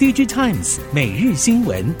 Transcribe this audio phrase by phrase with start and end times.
[0.00, 1.94] DigiTimes 每日新闻。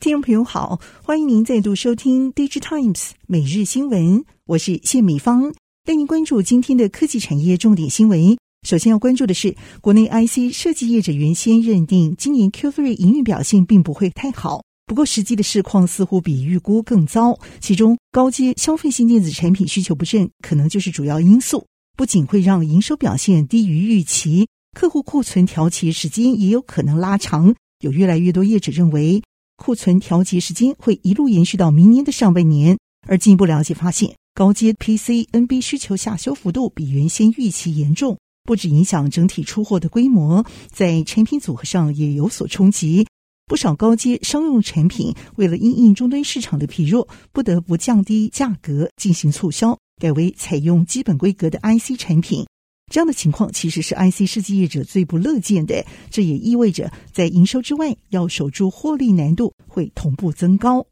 [0.00, 5.52] 听众朋友好，欢迎您再度收听 DigiTimes 每日新闻，我是谢美芳，
[5.84, 8.38] 带您关注今天的科技产业重点新闻。
[8.66, 14.62] 首先要关注的是，国内 IC 设计业者原先认定今年 Q3 营运表现并不会太好。
[14.86, 17.36] 不过，实际的市况似乎比预估更糟。
[17.60, 21.66] 其中，高阶消费性电子产品需求不振，可能就是主要因素。
[21.96, 24.46] 不仅会让营收表现低于预期，
[24.78, 27.52] 客户库存调节时间也有可能拉长。
[27.80, 29.20] 有越来越多业者认为，
[29.56, 32.78] 库存调节时间会一路延续到明年的上半年。
[33.08, 43.04] 而进一步了解发现，高阶 PC、NB 需求下修幅度比原先预期严重，不止影响整体出货的规模，在产品组合上也有所冲击。
[43.48, 52.44] 不少高阶商用产品为了因应终端市场的疲弱，不得不降低价格进行促销，改为采用基本规格的 IC 产品。
[52.92, 55.86] 这样的情况其实是 IC 设计业者最不乐见的。
[56.10, 60.84] 这也意味着在营收之外，要守住获利难度会同步增高。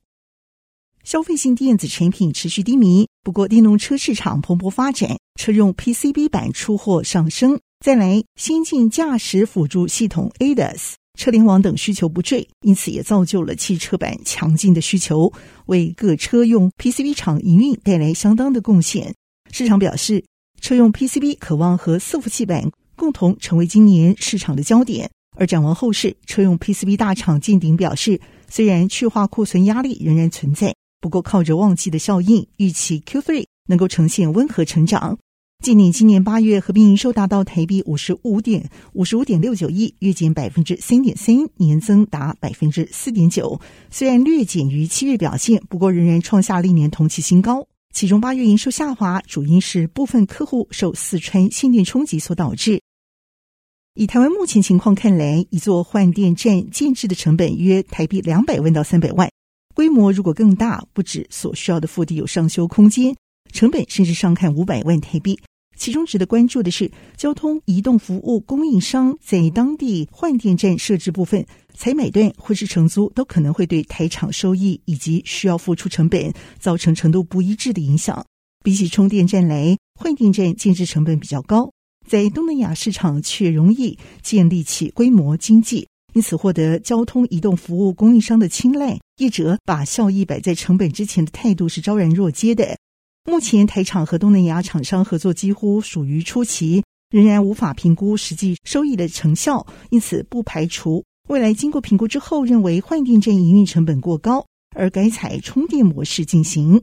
[1.02, 7.58] 消费性电子产品持续低迷，不过电动车市场蓬勃发展，车用 PCB 板出货上升。
[7.84, 10.94] 再来，先进驾驶辅助系统 ADAS。
[11.18, 15.32] 车联网等需求不坠，因此也造就了汽车板强劲的需求，
[15.66, 19.14] 为各车用 PCB 厂营运带来相当的贡献。
[19.50, 20.24] 市场表示，
[20.60, 25.10] 车用 PCB 渴望和伺服器板共同成为今年市场的焦点。
[25.36, 35.18] 而展望后市，车用 PCB 大厂健鼎表示，虽然去化库存压力仍然存在，不过靠着旺季的效应，预期 Q3 能够呈现温和成长。
[35.64, 43.58] 健鼎今年八月合并营收达到台币五十五点五十五点六九亿，月减百分之三点三，年增达百分之四点九。
[43.90, 47.66] 虽然略减于七月表现，不过仍然创下历年同期新高。
[47.94, 52.82] 其中八月营收下滑，主因是部分客户受四川限电冲击所导致。
[53.94, 59.30] 以台湾目前情况看来，一座换电站建置的成本约台币两百万到三百万，
[59.74, 63.16] 规模如果更大，不止所需要的腹地有上修空间，
[63.50, 65.40] 成本甚至上看五百万台币。
[65.76, 78.24] 其中值得关注的是，交通移动服务供应商在当地换电站设置部分，采买断或是承租，都可能会对台厂收益以及需要付出成本造成程度不一致的影响。
[78.62, 81.70] 比起充电站来，换电站建设成本比较高，
[82.08, 88.98] 在东南亚市场却容易建立起规模经济，因此获得交通移动服务供应商的青睐。
[89.18, 92.76] 业者把效益摆在成本之前的态度是昭然若揭的。
[93.26, 104.44] 目前台厂和东南亚厂商合作几乎属于初期，仍然无法评估实际收益的成效，因此不排除未来经过评估之后认为换电站营运成本过高，
[104.76, 106.82] 而改采充电模式进行。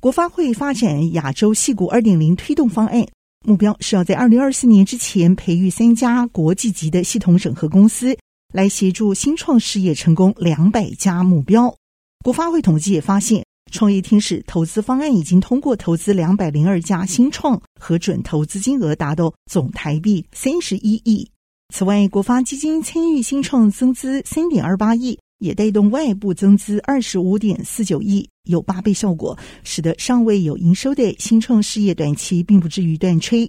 [0.00, 3.06] 国发会发展亚洲矽谷二点零推动方案，
[3.44, 8.16] 目标是要在二零二四年之前培育三家国际级的系统整合公司，
[8.54, 11.76] 来协助新创事业成功两百家目标。
[12.24, 13.44] 国发会统计也发现。
[13.72, 21.28] 创业天使投资方案已经通过投资两百零二家新创，核准投资金额达到总台币三十一亿。
[21.74, 33.48] 此外，国发基金参与新创增资三点二八亿，也带动外部增资二十五点四九亿，有八倍效果，使得尚未有营收的新创事业短期并不至于断炊。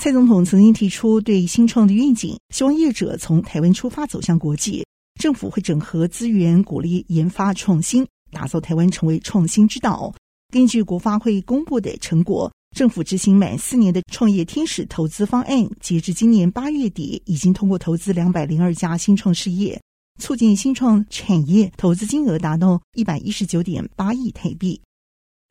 [0.00, 4.86] 蔡总统曾经提出对新创的愿景，希望业者从台湾出发走向国际，
[5.20, 8.06] 政府会整合资源，鼓励研发创新。
[8.32, 10.12] 打造台湾成为创新之岛。
[10.52, 19.80] 根据国发会公布的成果，政府执行满四年的创业天使投资方案，截至今年八月底，已经通过投资两百零二家新创事业，
[20.20, 24.80] 促进新创产业投资金额达到一百一十九点八亿台币。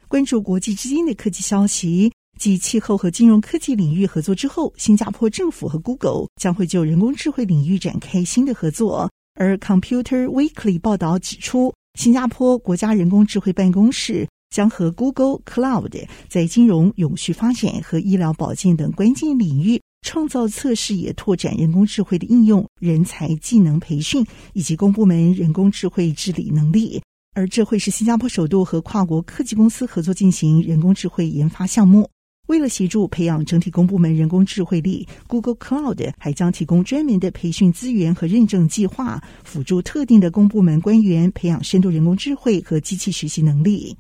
[0.07, 9.09] 关注国际之间的科技消息，继气候和金融科技领域合作之后，新加坡政府和 Google 将会就人工智慧领域展开新的合作。
[9.35, 27.01] 而 Computer Weekly 报道指出，新加坡国家人工智慧办公室将和 Google Cloud 在金融、永续发展和医疗保健等关键领域创造测试，也拓展人工智慧的应用、人才技能培训以及公部门人工智慧治理能力。
[27.33, 32.09] 而这会是新加坡首度和跨国科技公司合作进行人工智慧研发项目。
[32.51, 43.95] 为了协助培养整体公部门人工智慧力，Google Cloud 还将提供专门的培训资源和认证计划，辅助特定的公部门官员培养深度人工智慧和机器学习能力。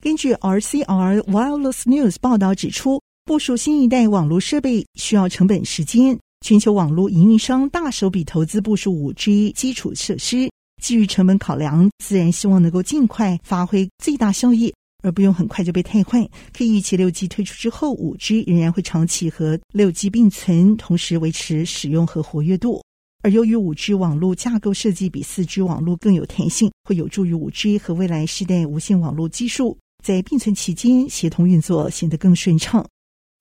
[0.00, 6.16] 根据 RCR Wireless News 报道指出，部署新一代网络设备需要成本时间，
[6.46, 10.48] 全球网络营运商大手笔投资部署 5G 基础设施，
[10.80, 14.72] 基于成本考量，自然希望能够尽快发挥最大效益。
[15.08, 16.22] 而不用很快就被汰换。
[16.52, 22.82] 可以预期，六 G 推出之后，五 G 仍然会长期和六 G 并存，同时维持使用和活跃度。
[23.22, 32.86] 而由于五 G 网络架构设计比四 G 网络更有弹性，会有助于五 G 和未来世代无线网络技术在并存期间协同运作，显得更顺畅。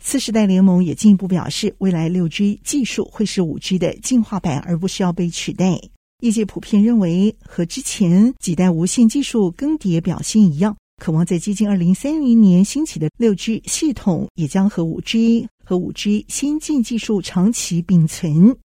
[0.03, 5.79] 次世代联盟也进一步表示，未来六 G 技术会是五 G 的进化版，而不是要被取代。
[6.21, 18.57] 业界普遍认为，和之前几代无线技术更迭表现一样，渴望在接近二零三零年兴起的六 G 系统，也将和五 G 和五 G 先进技术长期并存。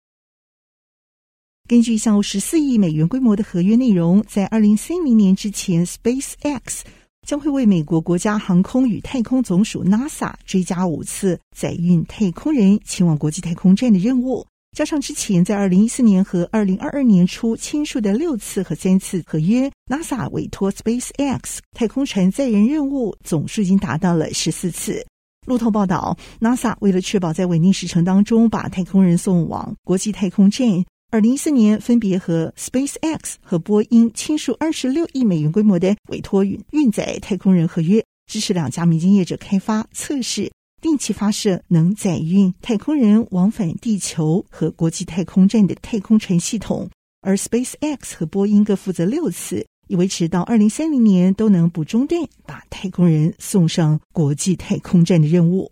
[1.67, 6.81] 根据一项十四亿美元规模的合约内容，在二零三零年之前，SpaceX。
[7.27, 25.06] 将会为美国国家航空与太空总署 NASA 追加五次载运太空人前往国际太空站的任务，加上之前在二零一四年和二零二二年初签署的六次和三次合约，NASA 委托 SpaceX 太空船载人任务总数已经达到了十四次。
[25.45, 30.65] 路透报道，NASA 为了确保在稳定时程当中把太空人送往国际太空站。
[31.12, 38.01] 二零一四年，分别和 SpaceX 和波音签署二十六亿美元规模的委托运运载太空人合约，
[38.31, 40.50] 支持两家民间业者开发、测试、
[40.81, 46.89] 定期发射能载运太空人往返地球和国际太空站的太空船系统。
[47.21, 55.71] 而 SpaceX 和波音各负责六次，以维持到二零三零年都能不中断把太空人送上国际太空站的任务。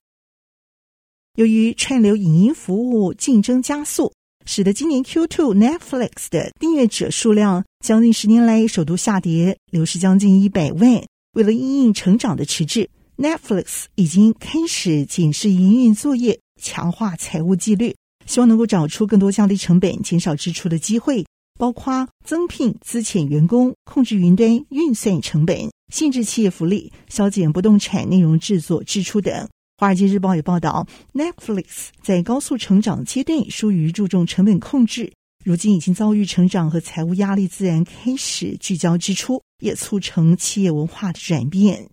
[1.35, 4.13] 由于串流影音服务竞争加速。
[4.45, 11.03] 使得今年 Q2 Netflix 的订阅者数量将近十年来首度下跌，流失将近一百万。
[11.33, 12.89] 为了因应成长的迟滞
[13.19, 17.94] ，Netflix 已经开始警示营运作业，强化财务纪律，
[18.25, 21.25] 希望能够找出更多降低成本、减少支出的机会，
[21.60, 29.33] 包括增聘资浅员工、控制云端运算成本、限制企业福利、削减不动产内容制作支出等。
[29.81, 35.12] 《华尔街日报》也报道，Netflix 在高速成长阶段疏于注重成本控制，
[35.44, 41.89] 如今已经遭遇成长和财务压力，自然开始聚焦支出，也促成企业文化的转变。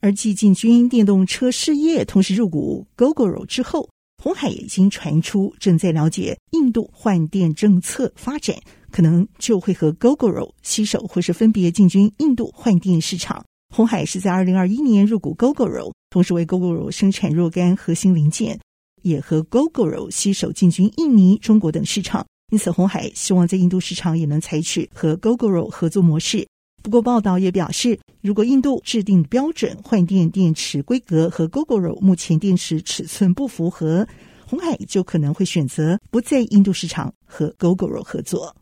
[0.00, 3.88] 而继进军电动车事业，同时入股 Gogoro 之后，
[4.22, 8.56] 红海已经传出正在了解印度换电政策发展，
[8.90, 13.44] 可能就会和 Gogoro 携手，或是分别进军印度换电市场。
[13.74, 18.58] 红海是在二零二一年入股 Gogoro，同时为 Gogoro 生产若干核心零件，
[19.02, 22.26] 也和 Gogoro 携手进军印尼、中国等市场。
[22.52, 26.48] 因此，红海希望在印度市场也能采取和 Gogoro 合作模式。
[26.82, 34.08] 不过，报道也表示，如果印度制定标准换电电池规格和 Gogoro 目前电池尺寸不符合，
[34.46, 38.56] 红海就可能会选择不在印度市场和 Gogoro 合作。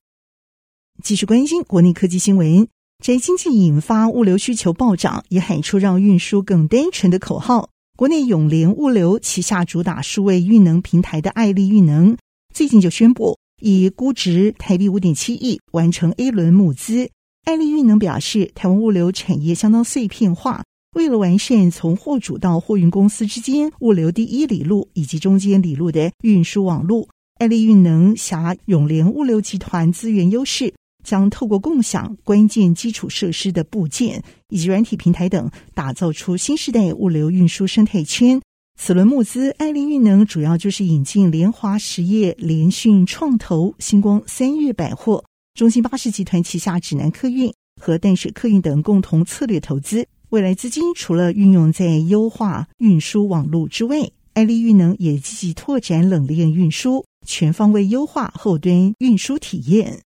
[1.03, 2.67] 继续关心国内科技新闻。
[3.05, 7.71] 宅经济引发物流需求暴涨，也喊出让运输更单纯的口号。
[7.97, 12.17] 国内永联物流旗下主打数位运能平台的爱立运能，
[12.53, 17.09] 最近就宣布以估值台币五点七亿完成 A 轮募资。
[17.49, 20.63] 爱立运能表示，台湾物流产业相当碎片化，
[20.95, 27.09] 为了完善从货主到货运公司之间物流第一里路以及中间里路的运输网络，
[27.39, 30.75] 爱立运能辖永联物流集团资源优势。
[31.03, 38.39] 将透过共享关键基础设施的部件以及软体平台等，打造出新时代物流运输生态圈。
[38.79, 45.25] 此轮募资，爱立运能主要就是引进联华实业、联讯创投、星光三越百货、
[45.59, 50.07] 中兴巴士集团旗下指南客运和淡水客运等共同策略投资。
[50.29, 60.03] 未来资金除了运用在优化运输网络之外，爱立运能也积极拓展冷链运输，全方位优化后端运输体验。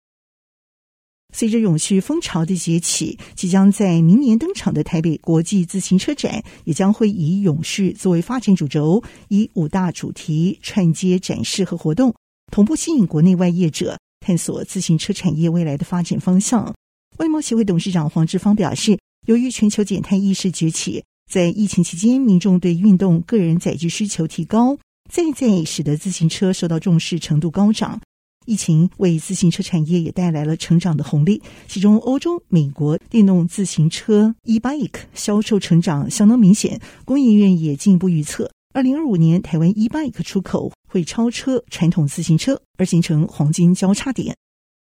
[1.35, 12.14] 随着永续风潮的崛起，即将在明年登场的台北国际自行车展，也将会以永续作为发展主轴，以五大主题串接展示和活动，
[12.52, 16.74] 同步吸引国内外业者探索自行车产业未来的发展方向。
[17.16, 24.78] 外贸协会董事长黄志芳表示，由于全球减碳意识崛起，在疫情期间，民众对运动个人载具需求提高，
[25.10, 28.00] 再再使得自行车受到重视程度高涨。
[28.46, 36.80] 疫情为自行车产业也带来了成长的红利，其中欧洲、美国电动自行车 e-bike 销售成长相当明显。
[37.04, 44.37] 工业院也进一步预测，二零二五年台湾 e-bike 出口会超车传统自行车，而形成黄金交叉点。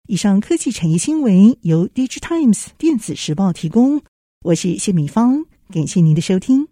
[0.10, 4.01] 以上科技产业新闻由 DigiTimes 电子时报提供，
[4.43, 6.67] 我是谢敏芳，感谢您的收听。